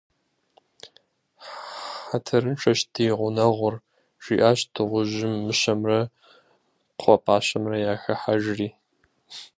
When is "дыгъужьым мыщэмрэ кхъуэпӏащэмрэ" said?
4.73-7.77